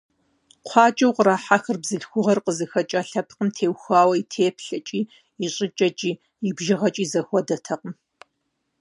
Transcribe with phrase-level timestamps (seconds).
[0.65, 5.01] КхъуакӀэу кърахьэхыр бзылъхугъэр къызыхэкӀа лъэпкъым теухуауэ и теплъэкӀи,
[5.45, 6.11] и щӀыкӀэкӀи,
[6.47, 7.93] и бжыгъэкӀи зэхуэдэтэкъым.